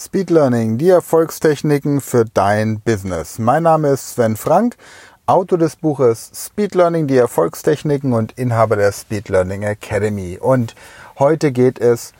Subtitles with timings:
[0.00, 3.40] Speed Learning, die Erfolgstechniken für dein Business.
[3.40, 4.76] Mein Name ist Sven Frank,
[5.26, 10.38] Autor des Buches Speed Learning, die Erfolgstechniken und Inhaber der Speed Learning Academy.
[10.40, 10.76] Und
[11.18, 12.12] heute geht es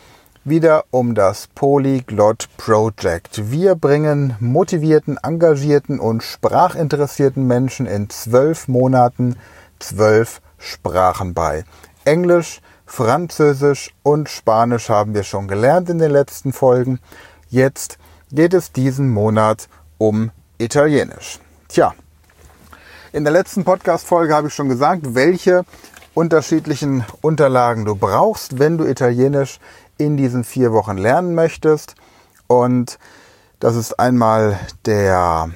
[0.42, 3.52] wieder um das Polyglot Project.
[3.52, 9.36] Wir bringen motivierten, engagierten und sprachinteressierten Menschen in zwölf Monaten
[9.78, 11.64] zwölf Sprachen bei.
[12.04, 16.98] Englisch, Französisch und Spanisch haben wir schon gelernt in den letzten Folgen.
[17.50, 17.96] Jetzt
[18.30, 21.38] geht es diesen Monat um Italienisch.
[21.68, 21.94] Tja,
[23.10, 25.64] in der letzten Podcast-Folge habe ich schon gesagt, welche
[26.12, 29.60] unterschiedlichen Unterlagen du brauchst, wenn du Italienisch
[29.96, 31.94] in diesen vier Wochen lernen möchtest.
[32.48, 32.98] Und
[33.60, 35.48] das ist einmal der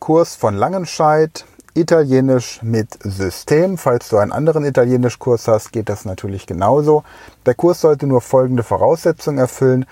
[0.00, 1.44] Kurs von Langenscheid,
[1.74, 3.78] Italienisch mit System.
[3.78, 7.04] Falls du einen anderen Italienischkurs hast, geht das natürlich genauso.
[7.44, 9.86] Der Kurs sollte nur folgende Voraussetzungen erfüllen.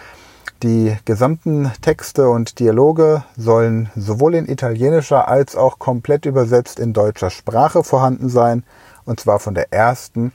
[0.64, 7.28] Die gesamten Texte und Dialoge sollen sowohl in italienischer als auch komplett übersetzt in deutscher
[7.28, 8.64] Sprache vorhanden sein,
[9.04, 10.32] und zwar von der ersten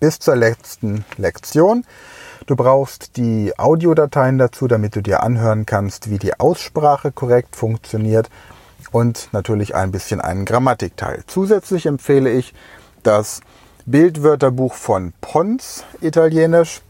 [0.00, 1.86] bis zur letzten Lektion.
[2.44, 8.28] Du brauchst die Audiodateien dazu, damit du dir anhören kannst, wie die Aussprache korrekt funktioniert
[8.90, 11.22] und natürlich ein bisschen einen Grammatikteil.
[11.26, 12.52] Zusätzlich empfehle ich
[13.02, 13.40] das
[13.86, 16.82] Bildwörterbuch von Pons Italienisch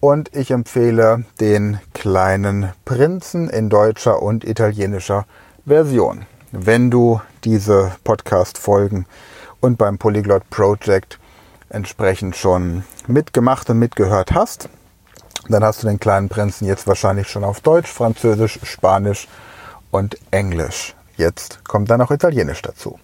[0.00, 5.26] und ich empfehle den kleinen Prinzen in deutscher und italienischer
[5.66, 6.24] Version.
[6.52, 9.06] Wenn du diese Podcast-Folgen
[9.60, 11.18] und beim Polyglot Project
[11.68, 14.68] entsprechend schon mitgemacht und mitgehört hast,
[15.48, 19.28] dann hast du den kleinen Prinzen jetzt wahrscheinlich schon auf Deutsch, Französisch, Spanisch
[19.90, 20.94] und Englisch.
[21.16, 22.98] Jetzt kommt dann noch Italienisch dazu.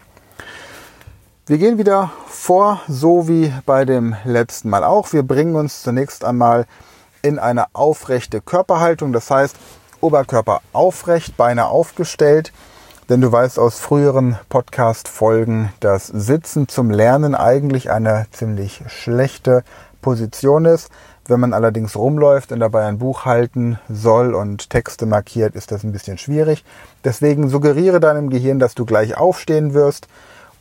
[1.48, 5.12] Wir gehen wieder vor, so wie bei dem letzten Mal auch.
[5.12, 6.66] Wir bringen uns zunächst einmal
[7.22, 9.54] in eine aufrechte Körperhaltung, das heißt
[10.00, 12.52] Oberkörper aufrecht, Beine aufgestellt.
[13.08, 19.62] Denn du weißt aus früheren Podcast-Folgen, dass Sitzen zum Lernen eigentlich eine ziemlich schlechte
[20.02, 20.90] Position ist.
[21.28, 25.84] Wenn man allerdings rumläuft und dabei ein Buch halten soll und Texte markiert, ist das
[25.84, 26.64] ein bisschen schwierig.
[27.04, 30.08] Deswegen suggeriere deinem Gehirn, dass du gleich aufstehen wirst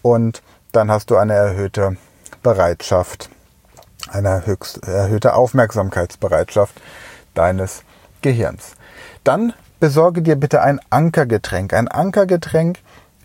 [0.03, 0.43] und
[0.75, 1.95] dann hast du eine erhöhte
[2.43, 3.29] Bereitschaft,
[4.11, 6.75] eine höchst erhöhte Aufmerksamkeitsbereitschaft
[7.33, 7.83] deines
[8.21, 8.75] Gehirns.
[9.23, 11.73] Dann besorge dir bitte ein Ankergetränk.
[11.73, 12.79] Ein Ankergetränk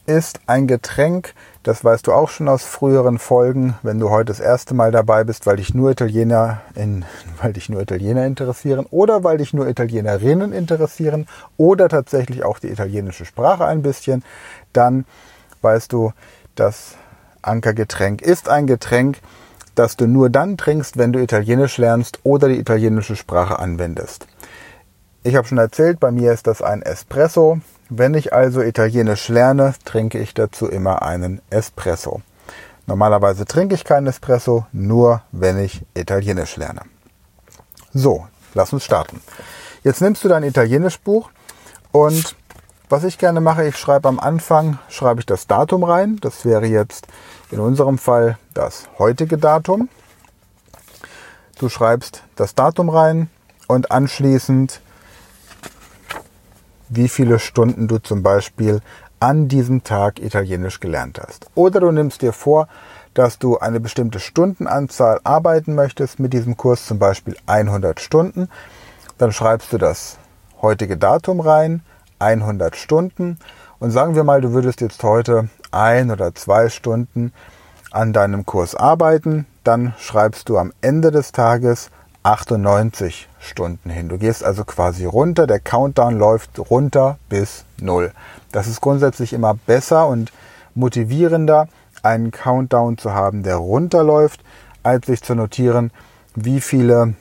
[0.06, 4.40] ist ein Getränk, das weißt du auch schon aus früheren Folgen, wenn du heute das
[4.40, 7.04] erste Mal dabei bist, weil dich nur Italiener in,
[7.42, 12.68] weil dich nur Italiener interessieren oder weil dich nur Italienerinnen interessieren oder tatsächlich auch die
[12.68, 14.24] italienische Sprache ein bisschen,
[14.72, 15.04] dann
[15.62, 16.12] weißt du,
[16.54, 16.96] dass
[17.42, 19.18] Ankergetränk ist ein Getränk,
[19.74, 24.26] das du nur dann trinkst, wenn du Italienisch lernst oder die italienische Sprache anwendest.
[25.22, 27.60] Ich habe schon erzählt, bei mir ist das ein Espresso.
[27.88, 32.22] Wenn ich also Italienisch lerne, trinke ich dazu immer einen Espresso.
[32.86, 36.82] Normalerweise trinke ich keinen Espresso, nur wenn ich Italienisch lerne.
[37.92, 39.20] So, lass uns starten.
[39.82, 41.30] Jetzt nimmst du dein Italienischbuch
[41.92, 42.36] und
[42.90, 46.16] was ich gerne mache, ich schreibe am Anfang, schreibe ich das Datum rein.
[46.20, 47.06] Das wäre jetzt
[47.52, 49.88] in unserem Fall das heutige Datum.
[51.58, 53.30] Du schreibst das Datum rein
[53.68, 54.80] und anschließend,
[56.88, 58.80] wie viele Stunden du zum Beispiel
[59.20, 61.46] an diesem Tag Italienisch gelernt hast.
[61.54, 62.66] Oder du nimmst dir vor,
[63.14, 68.48] dass du eine bestimmte Stundenanzahl arbeiten möchtest mit diesem Kurs, zum Beispiel 100 Stunden.
[69.16, 70.18] Dann schreibst du das
[70.60, 71.82] heutige Datum rein
[72.20, 73.38] 100 Stunden.
[73.80, 77.32] Und sagen wir mal, du würdest jetzt heute ein oder zwei Stunden
[77.90, 81.90] an deinem Kurs arbeiten, dann schreibst du am Ende des Tages
[82.22, 84.08] 98 Stunden hin.
[84.08, 88.12] Du gehst also quasi runter, der Countdown läuft runter bis null.
[88.52, 90.32] Das ist grundsätzlich immer besser und
[90.74, 91.68] motivierender,
[92.02, 94.42] einen Countdown zu haben, der runterläuft,
[94.82, 95.90] als sich zu notieren,
[96.34, 97.14] wie viele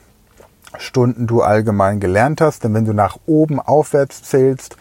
[0.78, 2.64] Stunden du allgemein gelernt hast.
[2.64, 4.76] Denn wenn du nach oben aufwärts zählst,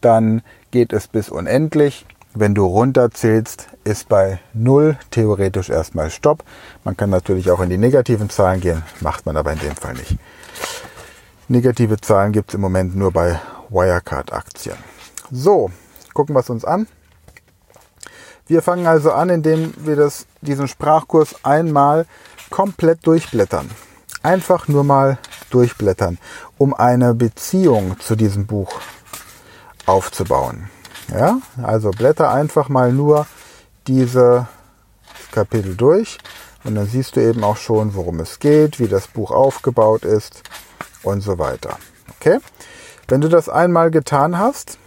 [0.00, 2.06] dann geht es bis unendlich.
[2.34, 6.42] Wenn du runterzählst, ist bei 0 theoretisch erstmal Stopp.
[6.82, 9.94] Man kann natürlich auch in die negativen Zahlen gehen, macht man aber in dem Fall
[9.94, 10.18] nicht.
[11.46, 13.38] Negative Zahlen gibt es im Moment nur bei
[13.68, 14.76] Wirecard-Aktien.
[15.30, 15.70] So,
[16.12, 16.88] gucken wir es uns an.
[18.46, 22.06] Wir fangen also an, indem wir das, diesen Sprachkurs einmal
[22.50, 23.70] komplett durchblättern.
[24.24, 25.18] Einfach nur mal
[25.50, 26.18] durchblättern,
[26.56, 28.80] um eine Beziehung zu diesem Buch
[29.84, 30.70] aufzubauen.
[31.12, 33.26] Ja, also blätter einfach mal nur
[33.86, 34.48] diese
[35.30, 36.18] Kapitel durch
[36.64, 40.42] und dann siehst du eben auch schon, worum es geht, wie das Buch aufgebaut ist
[41.02, 41.76] und so weiter.
[42.18, 42.38] Okay?
[43.06, 44.78] Wenn du das einmal getan hast,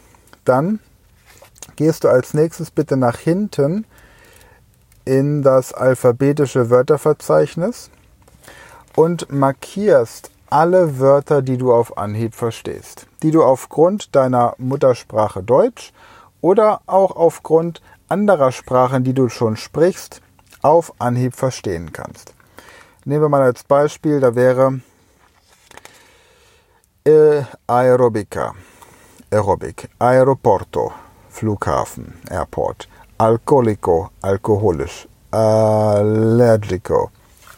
[0.46, 0.80] dann
[1.76, 3.86] gehst du als nächstes bitte nach hinten
[5.06, 7.92] in das alphabetische Wörterverzeichnis
[8.98, 15.94] und markierst alle Wörter, die du auf Anhieb verstehst, die du aufgrund deiner Muttersprache Deutsch
[16.42, 20.22] oder auch aufgrund anderer Sprachen, die du schon sprichst,
[20.64, 22.34] auf Anhieb verstehen kannst.
[23.06, 24.82] Nehmen wir mal als Beispiel, da wäre
[27.04, 28.56] äh, Aerobica,
[29.30, 30.92] Aerobic, Aeroporto,
[31.30, 32.90] Flughafen, Airport,
[33.20, 37.12] Alkoholico, alkoholisch, Allergico,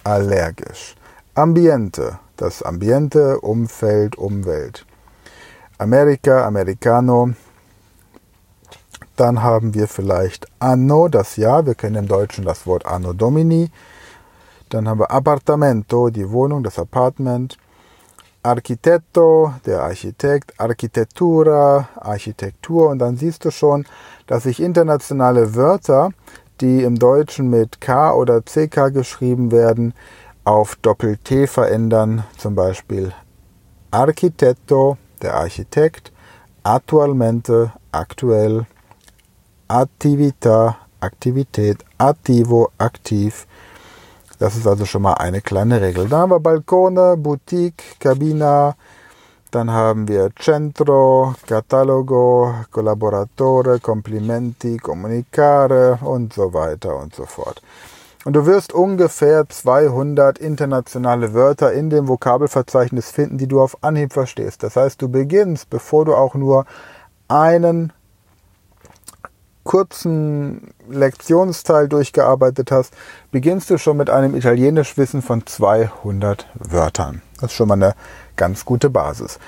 [0.04, 0.96] allergisch,
[1.40, 4.86] Ambiente, das Ambiente, Umfeld, Umwelt,
[5.78, 7.30] Amerika, Americano,
[9.16, 13.72] dann haben wir vielleicht Anno, das Jahr, wir kennen im Deutschen das Wort Anno Domini,
[14.68, 17.58] dann haben wir Appartamento, die Wohnung, das Apartment,
[18.44, 22.90] Architetto, der Architekt, Architettura, Architektur.
[22.90, 23.86] Und dann siehst du schon,
[24.28, 26.10] dass sich internationale Wörter,
[26.60, 29.94] die im Deutschen mit K oder CK geschrieben werden,
[30.50, 33.14] auf Doppel-T verändern, zum Beispiel
[33.92, 36.12] Architetto, der Architekt,
[36.64, 38.66] attualmente, aktuell,
[39.68, 43.46] attività, Aktivität, attivo, aktiv,
[44.40, 46.10] das ist also schon mal eine kleine Regel.
[46.10, 48.76] Dann haben wir Balkone, Boutique, Cabina.
[49.52, 57.62] Dann haben wir Centro, Catalogo, Collaboratore, Complimenti, Comunicare und so weiter und so fort.
[58.26, 64.12] Und du wirst ungefähr 200 internationale Wörter in dem Vokabelverzeichnis finden, die du auf Anhieb
[64.12, 64.62] verstehst.
[64.62, 66.66] Das heißt, du beginnst, bevor du auch nur
[67.30, 67.94] einen
[69.64, 72.94] kurzen Lektionsteil durchgearbeitet hast,
[73.32, 77.22] beginnst du schon mit einem Italienischwissen von 200 Wörtern.
[77.36, 77.94] Das ist schon mal eine
[78.36, 79.40] ganz gute Basis.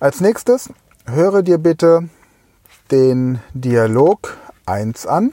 [0.00, 0.70] Als nächstes
[1.06, 2.08] höre dir bitte
[2.90, 5.32] den Dialog 1 an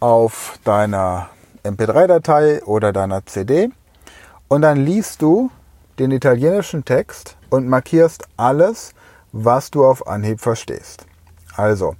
[0.00, 1.30] auf deiner
[1.64, 3.70] MP3-Datei oder deiner CD
[4.48, 5.50] und dann liest du
[5.98, 8.92] den italienischen Text und markierst alles,
[9.32, 11.06] was du auf Anhieb verstehst.
[11.56, 11.96] Also,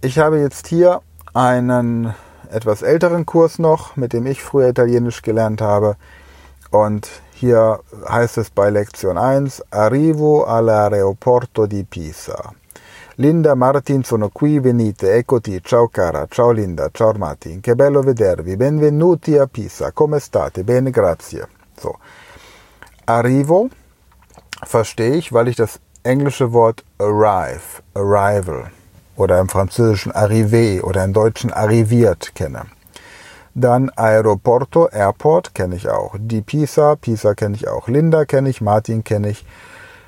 [0.00, 1.00] ich habe jetzt hier
[1.32, 2.14] einen
[2.50, 5.96] etwas älteren Kurs noch, mit dem ich früher Italienisch gelernt habe.
[6.70, 12.52] Und hier heißt es bei Lektion 1, Arrivo all'aeroporto di Pisa.
[13.18, 18.56] Linda Martin sono qui, venite, eccoti, ciao cara, ciao Linda, ciao Martin, che bello vedervi,
[18.56, 20.64] benvenuti a Pisa, come state?
[20.64, 21.46] Bene, grazie.
[21.78, 21.96] So.
[23.04, 23.68] Arrivo
[24.66, 28.72] verstehe ich, weil ich das englische Wort arrive, arrival,
[29.14, 32.66] oder im Französischen arrivé oder im Deutschen arriviert kenne.
[33.54, 36.16] Dann Aeroporto, Airport kenne ich auch.
[36.18, 37.86] Die Pisa, Pisa kenne ich auch.
[37.86, 39.46] Linda kenne ich, Martin kenne ich.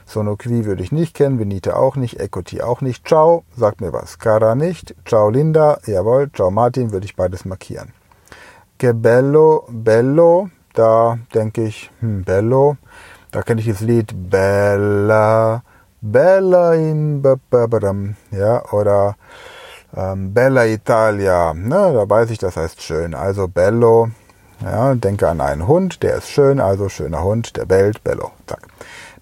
[0.07, 3.07] Sono qui würde ich nicht kennen, Venite auch nicht, Equity auch nicht.
[3.07, 4.19] Ciao, sagt mir was.
[4.19, 4.95] Cara nicht.
[5.05, 6.31] Ciao Linda, jawohl.
[6.33, 7.93] Ciao Martin würde ich beides markieren.
[8.79, 9.67] Che bello,
[10.75, 12.77] da denke ich, hm, bello.
[13.33, 15.63] Da kenne ich das Lied Bella,
[16.01, 17.23] Bella in
[18.31, 19.17] ja, oder
[19.97, 23.15] ähm, Bella Italia, ne, da weiß ich, das heißt schön.
[23.15, 24.09] Also Bello,
[24.63, 28.61] ja, denke an einen Hund, der ist schön, also schöner Hund, der bellt, Bello, zack.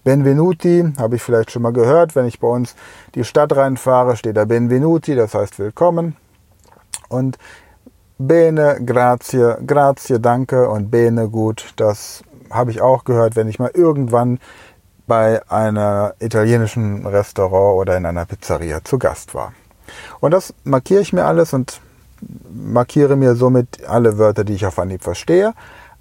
[0.05, 2.75] Benvenuti, habe ich vielleicht schon mal gehört, wenn ich bei uns
[3.15, 6.15] die Stadt reinfahre, steht da Benvenuti, das heißt willkommen.
[7.09, 7.39] Und
[8.19, 13.71] Bene, grazie, grazie, danke und Bene, gut, das habe ich auch gehört, wenn ich mal
[13.73, 14.39] irgendwann
[15.07, 19.53] bei einer italienischen Restaurant oder in einer Pizzeria zu Gast war.
[20.19, 21.81] Und das markiere ich mir alles und
[22.53, 25.53] markiere mir somit alle Wörter, die ich auf Anhieb verstehe.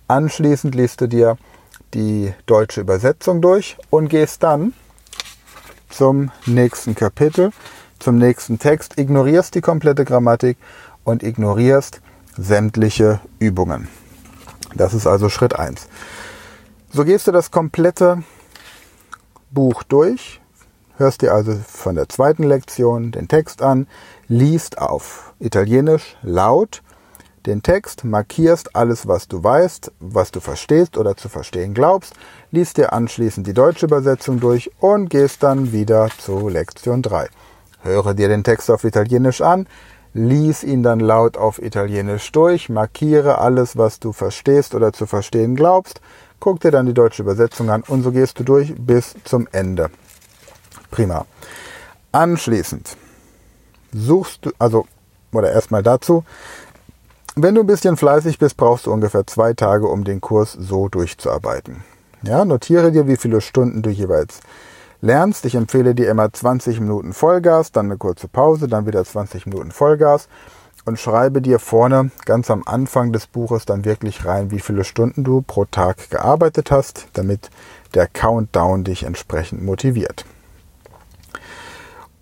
[0.08, 1.38] Anschließend liest du dir
[1.94, 4.74] die deutsche Übersetzung durch und gehst dann
[5.88, 7.50] zum nächsten Kapitel,
[8.00, 10.58] zum nächsten Text, ignorierst die komplette Grammatik
[11.04, 12.00] und ignorierst
[12.36, 13.88] sämtliche Übungen.
[14.74, 15.88] Das ist also Schritt 1.
[16.92, 18.22] So gehst du das komplette
[19.50, 20.40] Buch durch,
[20.96, 23.86] hörst dir also von der zweiten Lektion den Text an,
[24.26, 26.82] liest auf Italienisch laut
[27.46, 32.14] den Text, markierst alles, was du weißt, was du verstehst oder zu verstehen glaubst,
[32.50, 37.28] liest dir anschließend die deutsche Übersetzung durch und gehst dann wieder zu Lektion 3.
[37.82, 39.66] Höre dir den Text auf Italienisch an,
[40.14, 45.56] lies ihn dann laut auf Italienisch durch, markiere alles, was du verstehst oder zu verstehen
[45.56, 46.00] glaubst,
[46.44, 49.88] Guck dir dann die deutsche Übersetzung an und so gehst du durch bis zum Ende.
[50.90, 51.24] Prima.
[52.12, 52.98] Anschließend
[53.94, 54.86] suchst du, also,
[55.32, 56.22] oder erstmal dazu,
[57.36, 60.88] wenn du ein bisschen fleißig bist, brauchst du ungefähr zwei Tage, um den Kurs so
[60.88, 61.82] durchzuarbeiten.
[62.22, 64.40] Ja, notiere dir, wie viele Stunden du jeweils
[65.00, 65.44] lernst.
[65.44, 69.72] Ich empfehle dir immer 20 Minuten Vollgas, dann eine kurze Pause, dann wieder 20 Minuten
[69.72, 70.28] Vollgas
[70.84, 75.24] und schreibe dir vorne ganz am Anfang des Buches dann wirklich rein, wie viele Stunden
[75.24, 77.50] du pro Tag gearbeitet hast, damit
[77.94, 80.24] der Countdown dich entsprechend motiviert.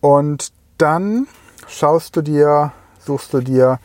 [0.00, 1.26] Und dann
[1.68, 3.78] schaust du dir, suchst du dir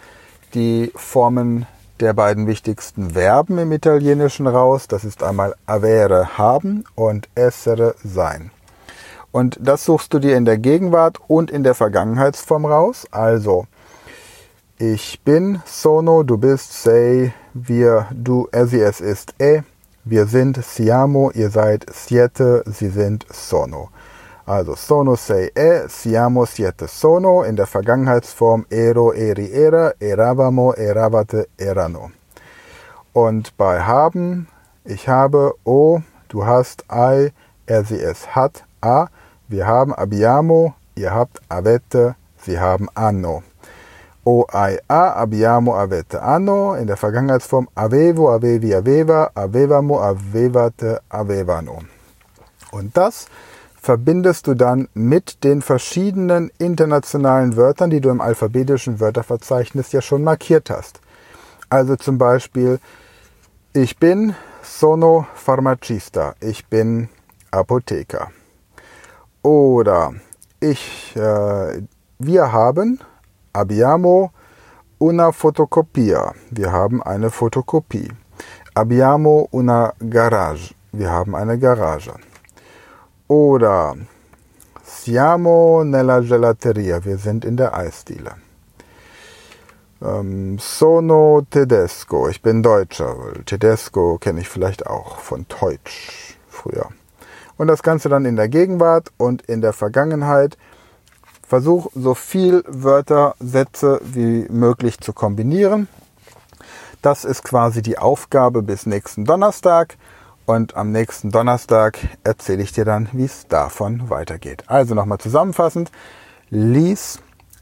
[0.57, 1.67] die Formen
[1.99, 4.87] der beiden wichtigsten Verben im Italienischen raus.
[4.87, 8.49] Das ist einmal avere haben und essere sein.
[9.31, 13.05] Und das suchst du dir in der Gegenwart und in der Vergangenheitsform raus.
[13.11, 13.67] Also
[14.79, 19.61] ich bin, sono, du bist, sei, wir, du, er, sie, es ist, e.
[20.05, 23.89] Wir sind, siamo, ihr seid, siete, sie sind, sono.
[24.49, 27.43] Also sono, sei, e, siamo, siete, sono.
[27.43, 32.11] In der Vergangenheitsform ero, eri, era, eravamo, eravate, erano.
[33.11, 34.47] Und bei haben,
[34.85, 37.33] ich habe, o, du hast, ei,
[37.65, 39.09] er, sie, es hat, a.
[39.49, 43.43] Wir haben abbiamo, ihr habt, avete, sie haben, anno.
[44.23, 51.79] O ai a abbiamo avete anno in der Vergangenheitsform avevo, avevi, aveva, avevamo, avevate, avevano.
[52.71, 53.27] Und das
[53.87, 60.25] verbindest du dann mit den verschiedenen internationalen Wörtern, die du im alphabetischen Wörterverzeichnis ja schon
[60.25, 60.99] markiert hast.
[61.69, 62.79] Also zum Beispiel,
[63.71, 67.07] ich bin sono farmacista, ich bin
[67.49, 68.27] Apotheker.
[69.41, 70.15] Oder
[70.59, 71.81] ich, äh,
[72.19, 72.99] wir haben
[73.53, 74.31] Abbiamo
[74.97, 76.33] una fotocopia.
[76.51, 78.11] Wir haben eine Fotokopie.
[78.73, 80.75] Abbiamo una garage.
[80.91, 82.26] Wir haben eine Garage.
[83.27, 83.95] Oder
[84.83, 87.03] siamo nella gelateria.
[87.03, 88.35] Wir sind in der Eisdiele.
[90.01, 92.29] Ähm, sono tedesco.
[92.29, 93.15] Ich bin Deutscher.
[93.45, 96.89] Tedesco kenne ich vielleicht auch von Deutsch früher.
[97.57, 100.57] Und das Ganze dann in der Gegenwart und in der Vergangenheit
[101.47, 105.87] Versuch so viel Wörter, Sätze wie möglich zu kombinieren.
[107.01, 109.95] Das ist quasi die Aufgabe bis nächsten Donnerstag.
[110.47, 114.63] Und am nächsten Donnerstag erzähle ich dir dann, wie es davon weitergeht.
[114.67, 115.91] Also nochmal zusammenfassend.
[116.49, 117.19] Lies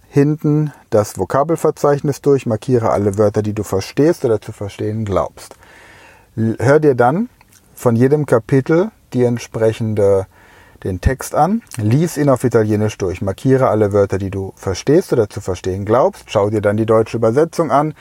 [0.07, 5.55] hinten das Vokabelverzeichnis durch, markiere alle Wörter, die du verstehst oder zu verstehen glaubst.
[6.35, 7.29] Hör dir dann
[7.73, 10.27] von jedem Kapitel die entsprechende
[10.83, 15.27] den Text an, lies ihn auf Italienisch durch, markiere alle Wörter, die du verstehst oder
[15.27, 17.95] zu verstehen glaubst, schau dir dann die deutsche Übersetzung an,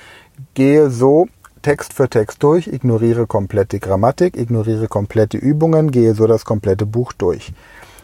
[0.53, 1.27] gehe so
[1.65, 6.85] Text für Text durch, ignoriere komplett die Grammatik, ignoriere komplette Übungen, gehe so das komplette
[6.85, 7.55] Buch durch.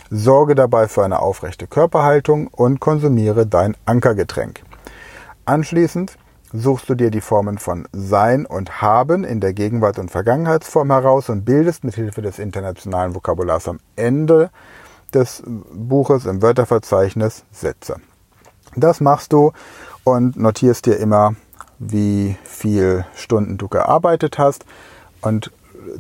[0.09, 4.63] Sorge dabei für eine aufrechte Körperhaltung und konsumiere dein Ankergetränk.
[5.45, 6.17] Anschließend
[6.55, 11.29] suchst du dir die Formen von Sein und Haben in der Gegenwart- und Vergangenheitsform heraus
[11.29, 14.49] und bildest mit Hilfe des internationalen Vokabulars am Ende
[15.13, 17.97] des Buches im Wörterverzeichnis Sätze.
[18.75, 19.53] Das machst du
[20.03, 21.35] und notierst dir immer,
[21.81, 24.65] wie viel Stunden du gearbeitet hast
[25.23, 25.51] und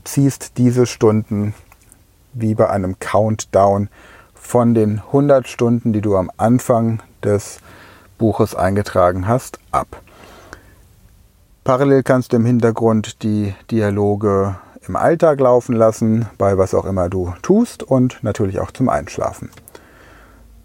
[0.04, 1.54] ziehst diese Stunden
[2.32, 3.88] wie bei einem Countdown
[4.34, 7.60] von den 100 Stunden, die du am Anfang des
[8.18, 10.02] Buches eingetragen hast, ab.
[11.64, 14.56] Parallel kannst du im Hintergrund die Dialoge
[14.86, 19.50] im Alltag laufen lassen, bei was auch immer du tust und natürlich auch zum Einschlafen.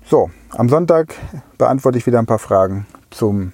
[0.06, 1.16] So, am Sonntag
[1.58, 3.54] beantworte ich wieder ein paar Fragen zum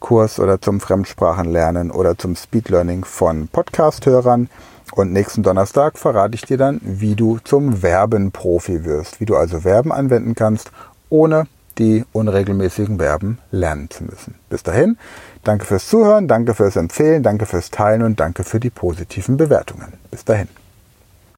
[0.00, 4.48] Kurs oder zum Fremdsprachenlernen oder zum Speedlearning von Podcast-Hörern.
[4.92, 9.60] Und nächsten Donnerstag verrate ich dir dann, wie du zum Verbenprofi wirst, wie du also
[9.60, 10.72] Verben anwenden kannst,
[11.08, 11.46] ohne
[11.78, 14.34] die unregelmäßigen Verben lernen zu müssen.
[14.48, 14.98] Bis dahin,
[15.44, 19.92] danke fürs Zuhören, danke fürs Empfehlen, danke fürs Teilen und danke für die positiven Bewertungen.
[20.10, 20.59] Bis dahin.